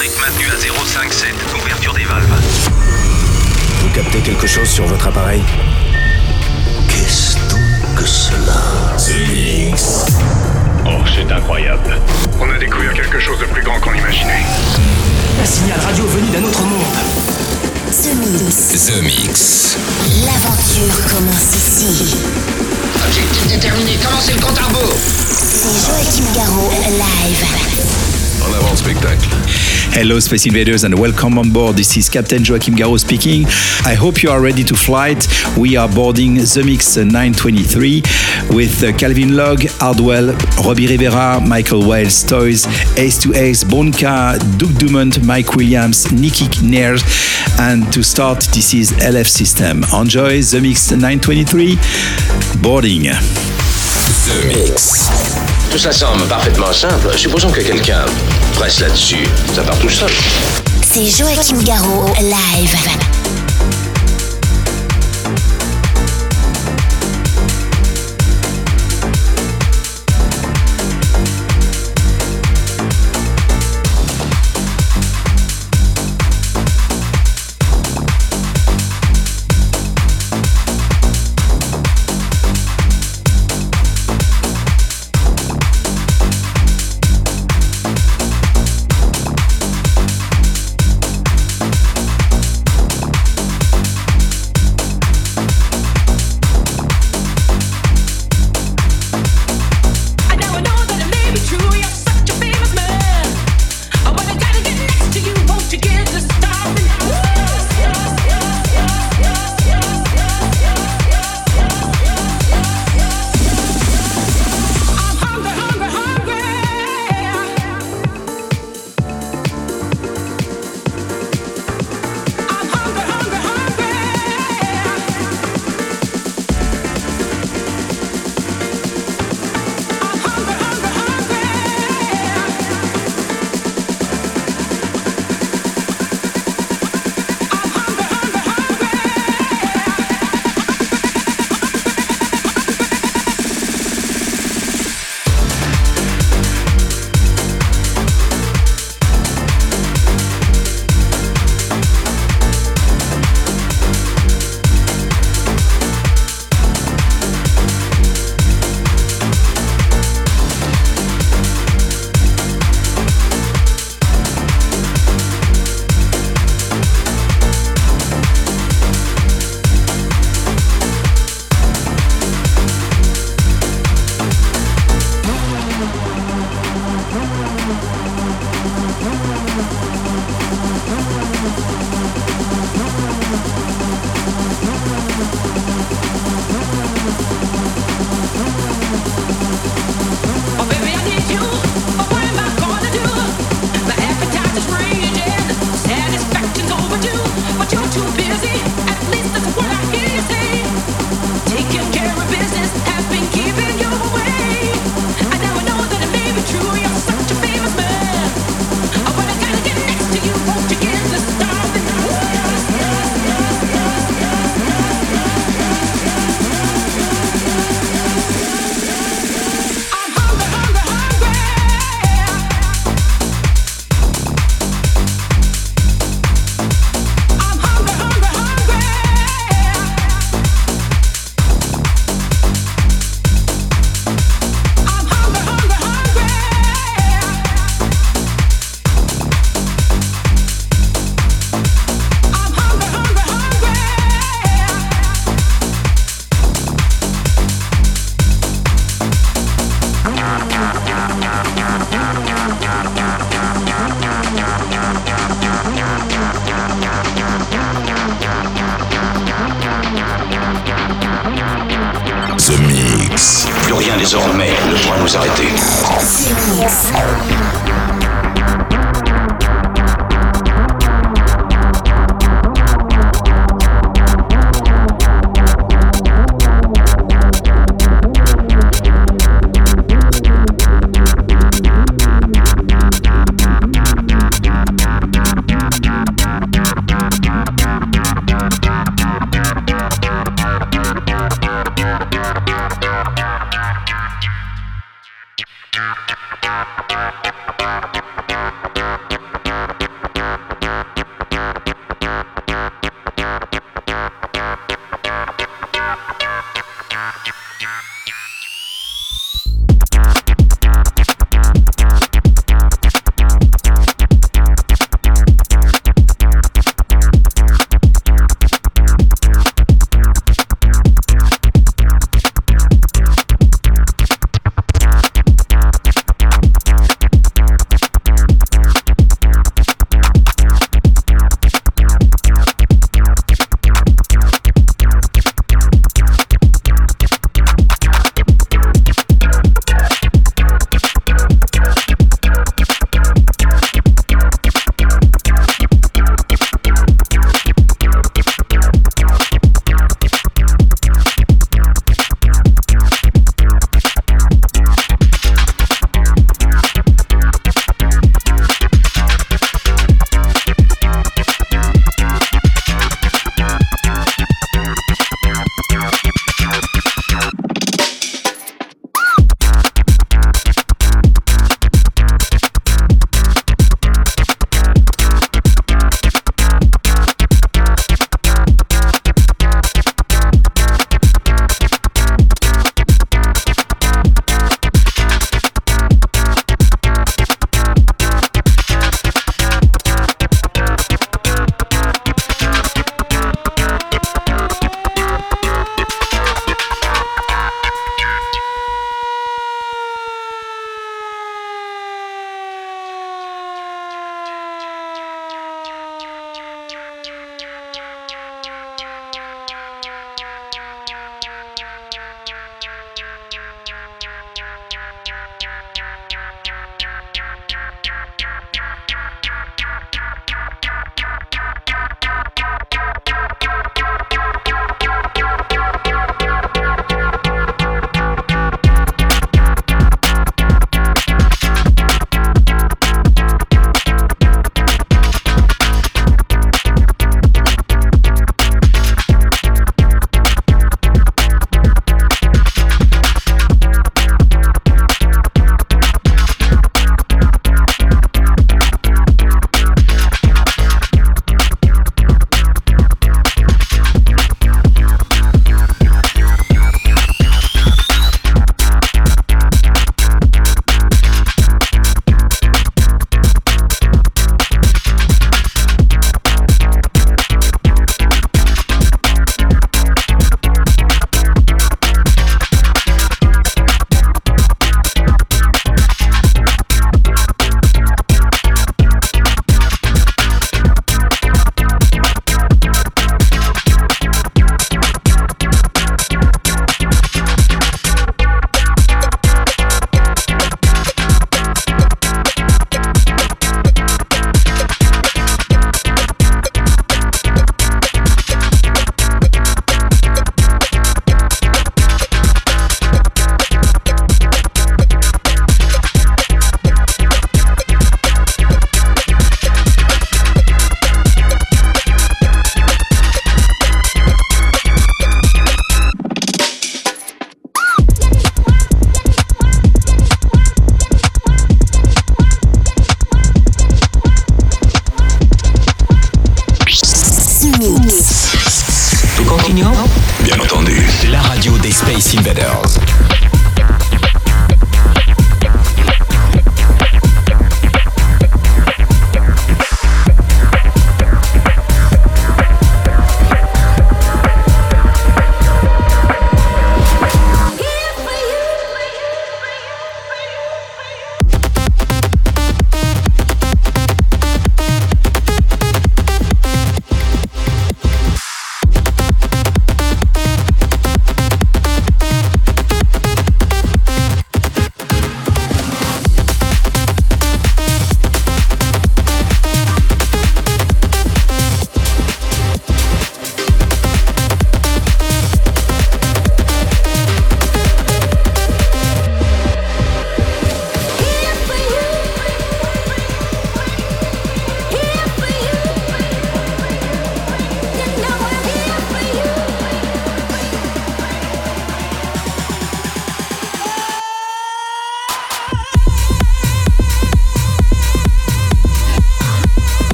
[0.00, 1.28] électrique maintenue à 057.
[1.62, 2.26] Ouverture des valves.
[3.82, 5.42] Vous captez quelque chose sur votre appareil
[6.88, 8.96] Qu'est-ce donc que cela
[10.86, 11.98] Oh, c'est incroyable.
[12.40, 14.44] On a découvert quelque chose de plus grand qu'on imaginait.
[15.42, 16.80] Un signal radio venu d'un autre monde.
[17.90, 18.86] The Mix.
[18.86, 19.76] The Mix.
[20.24, 22.16] L'aventure commence ici.
[23.06, 24.96] Objectif déterminé, commencez le compte à rebours.
[25.28, 27.44] C'est Joachim Garraud, live.
[28.42, 29.28] En avant spectacle.
[29.92, 31.76] Hello, Space Invaders, and welcome on board.
[31.76, 33.44] This is Captain Joachim Garraud speaking.
[33.84, 35.26] I hope you are ready to flight.
[35.58, 38.02] We are boarding the Mix 923
[38.50, 40.32] with uh, Calvin Logue, Hardwell,
[40.64, 42.66] Robbie Rivera, Michael Wells, Toyzz,
[43.22, 47.02] to Ace, Bonka, Duke Dumont, Mike Williams, Nikki Nares,
[47.58, 49.82] and to start, this is LF System.
[49.92, 51.76] Enjoy the Mix 923
[52.62, 53.02] boarding.
[53.02, 55.10] The Mix.
[55.70, 57.16] Tout ça semble parfaitement simple.
[57.16, 58.04] Supposons que quelqu'un
[58.52, 59.26] presse là-dessus.
[59.54, 60.10] Ça part tout seul.
[60.82, 63.19] C'est Joachim Garraud, live.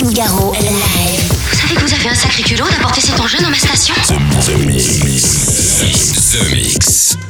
[0.00, 1.32] Joachim Garraud, live.
[1.50, 4.56] Vous savez que vous avez un sacré culot d'apporter cet enjeu dans ma station The
[4.66, 4.98] Mix.
[5.78, 7.16] The Mix.
[7.18, 7.29] Joachim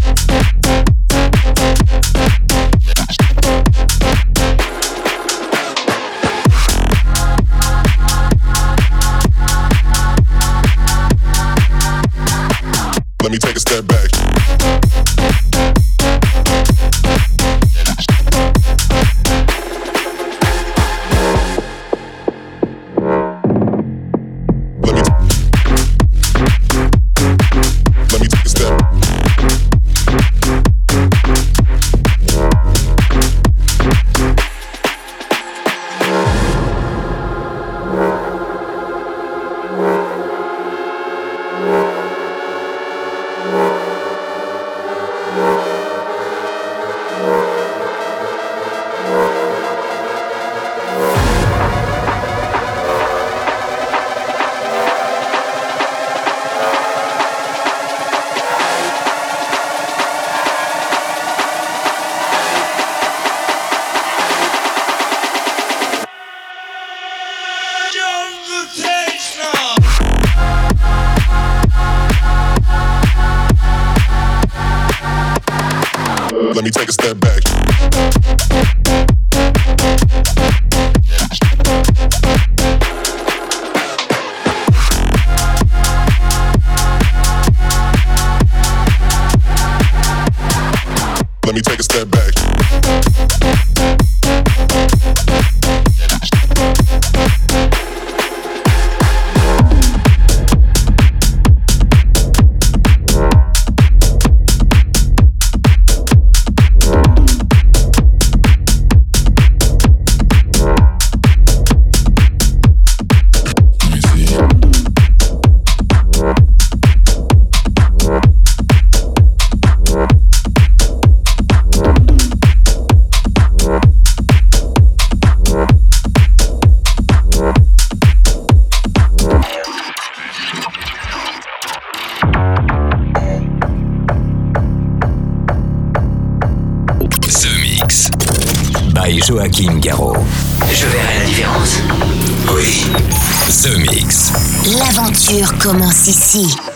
[145.61, 146.70] Commence ici.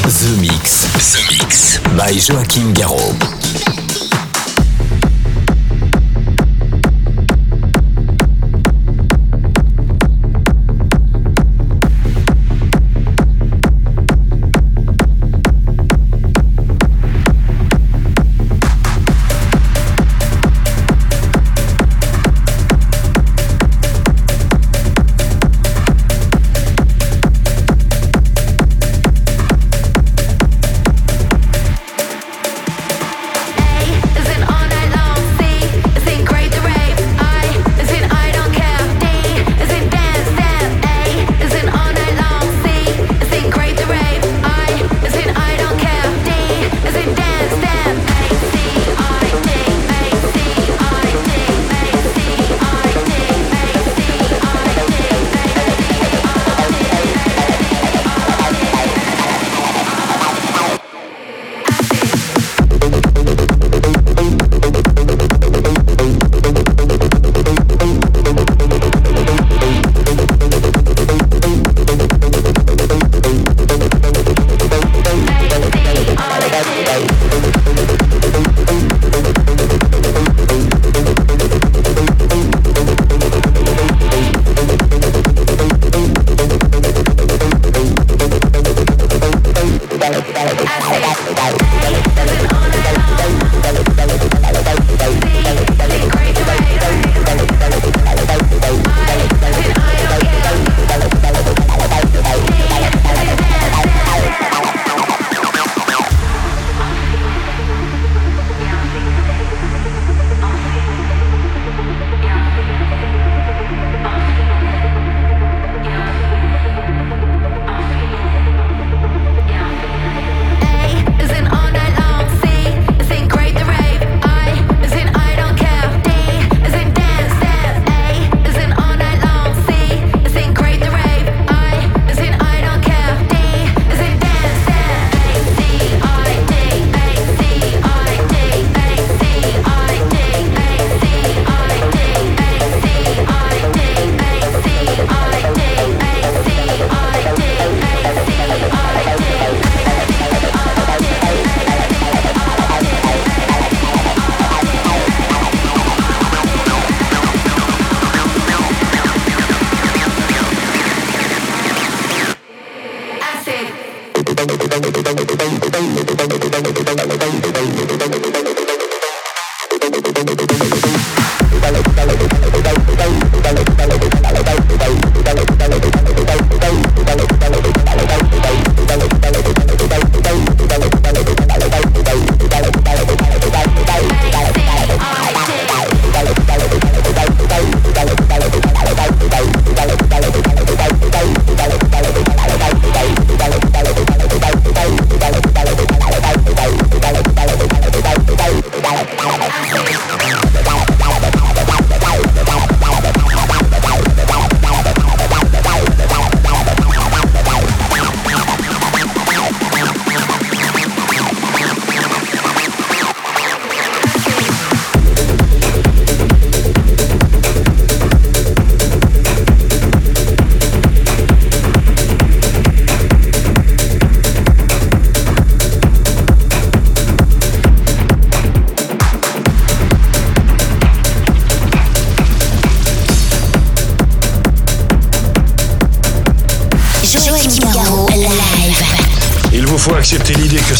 [0.00, 0.86] The Mix.
[0.86, 1.78] The Mix.
[1.98, 3.41] By Joachim Garraud.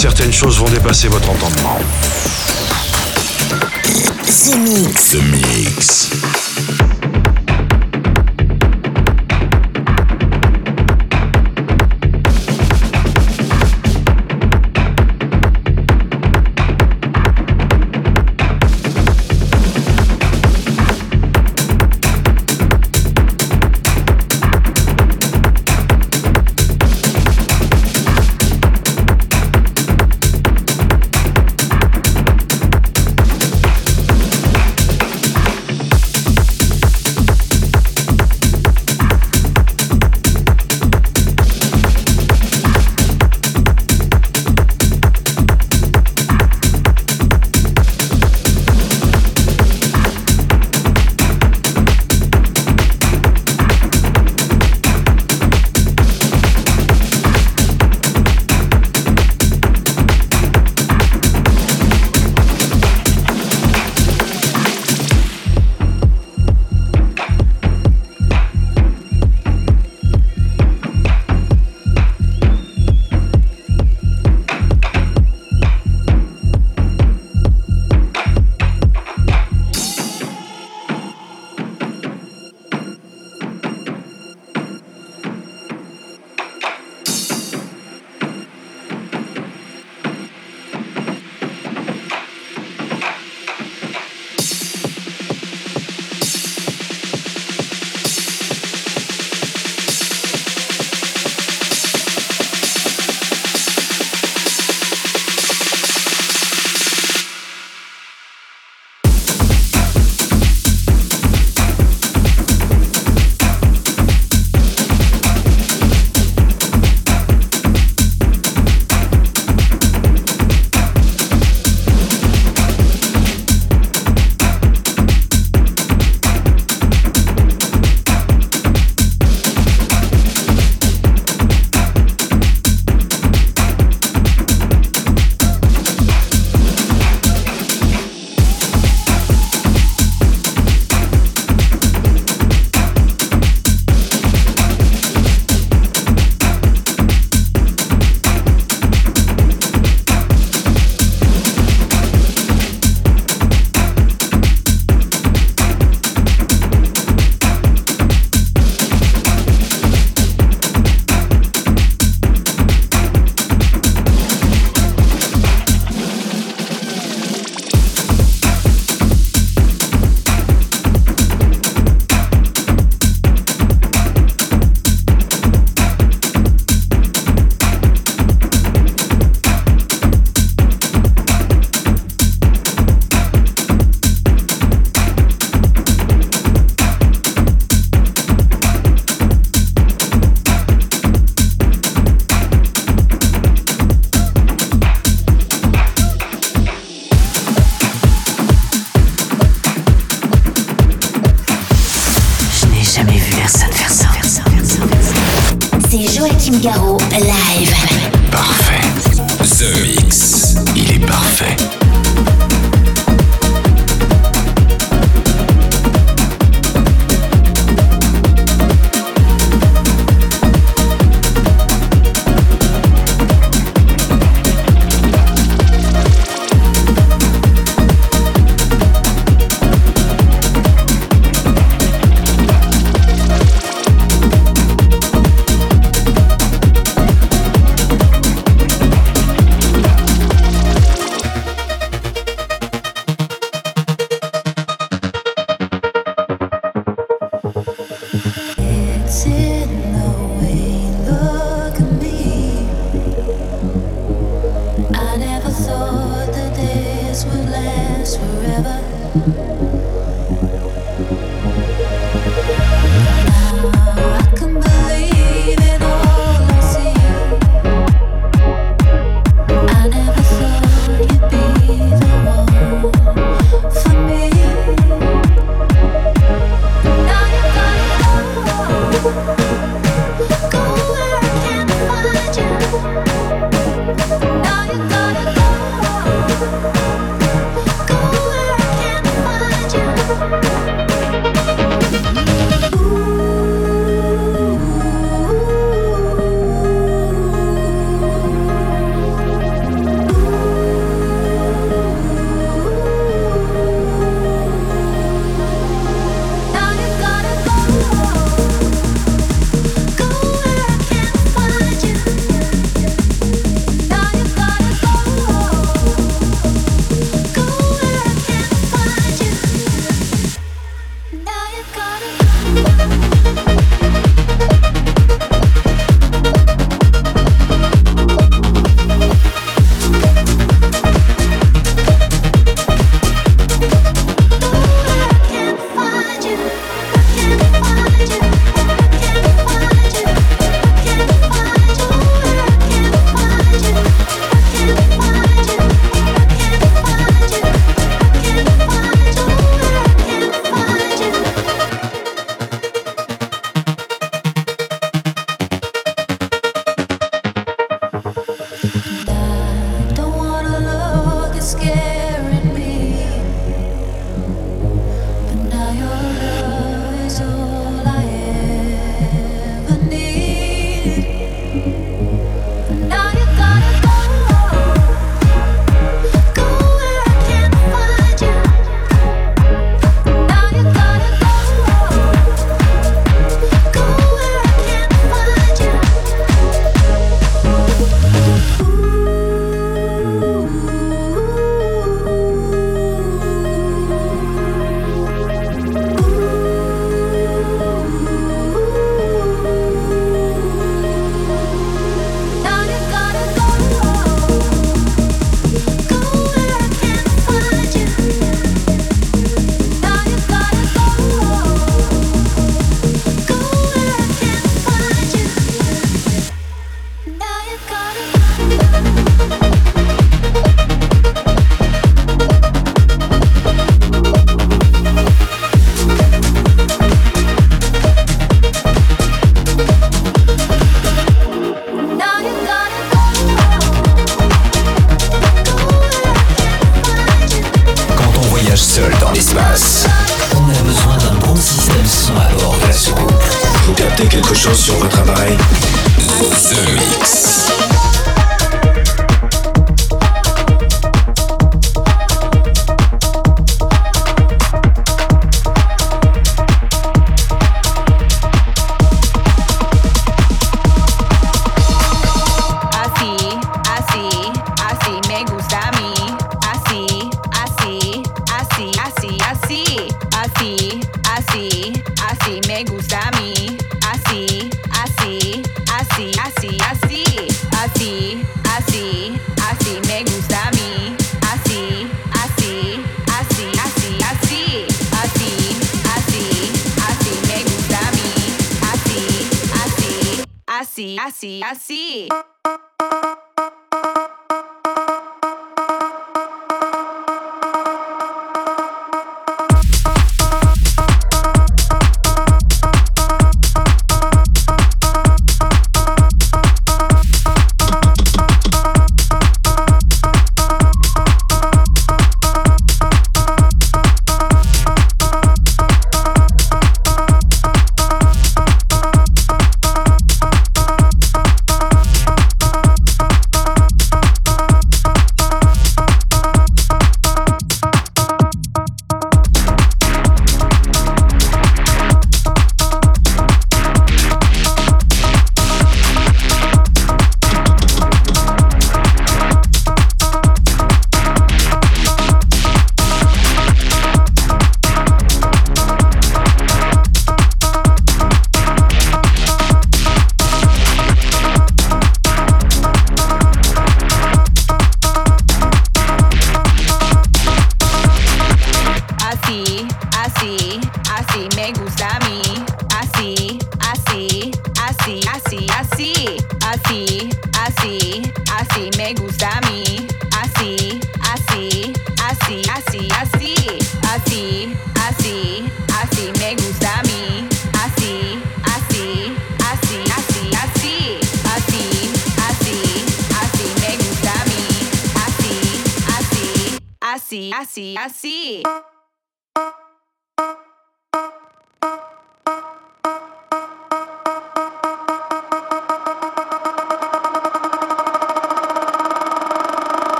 [0.00, 1.78] Certaines choses vont dépasser votre entendement.
[4.24, 5.10] The Mix.
[5.10, 6.19] The Mix.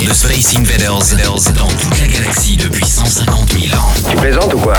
[0.00, 1.14] De Space Invaders
[1.54, 3.92] dans toute la galaxie depuis 150 000 ans.
[4.08, 4.74] Tu plaisantes ou quoi?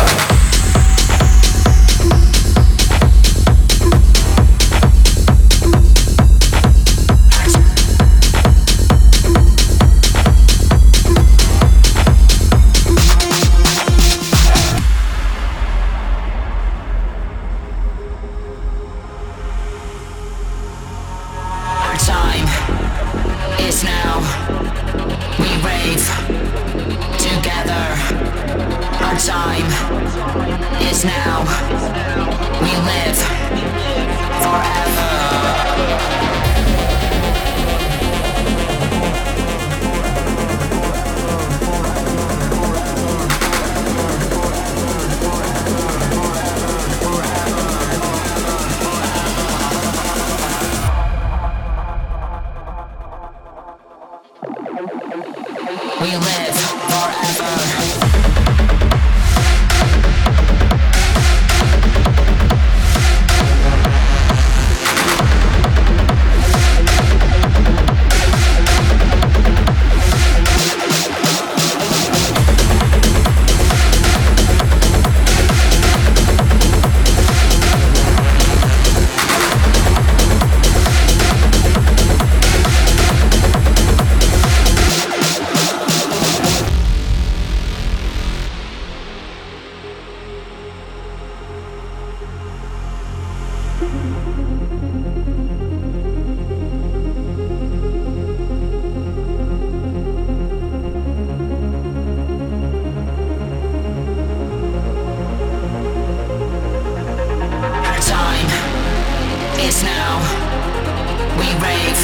[111.44, 112.02] we rave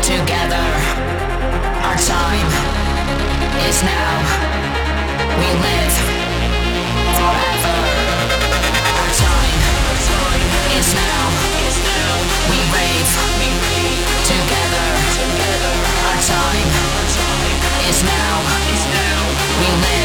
[0.00, 0.66] together.
[1.84, 2.48] Our time
[3.68, 4.14] is now.
[5.36, 5.96] We live
[7.18, 7.76] forever.
[9.00, 9.60] Our time
[10.78, 11.24] is now.
[12.48, 13.12] We rave
[14.32, 14.88] together.
[16.08, 16.70] Our time
[17.88, 18.34] is now.
[19.60, 20.01] We live.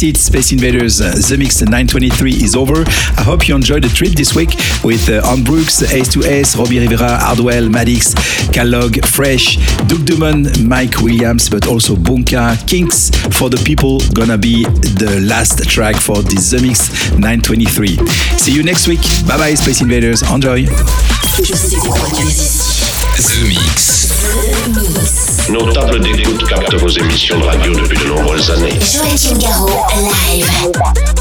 [0.00, 1.02] That's it, Space Invaders.
[1.02, 2.84] Uh, the Mix 923 is over.
[3.18, 4.48] I hope you enjoyed the trip this week
[4.82, 8.16] with uh, Ant Brooks, Ace2Ace, Robbie Rivera, Hardwell, Maddix,
[8.50, 14.00] Kellogg, Fresch, Duke Dumont, Mike Williams, but also Bonka, KiNK's for the people.
[14.14, 16.88] Gonna be the last track for the The Mix
[17.18, 17.98] 923.
[18.38, 19.02] See you next week.
[19.28, 20.22] Bye bye, Space Invaders.
[20.32, 20.64] Enjoy.
[20.64, 20.72] The
[23.52, 25.19] Mix.
[25.50, 28.78] Nos tables d'écoute captent vos émissions de radio depuis de nombreuses années.
[28.80, 31.19] Joachim Garraud, live.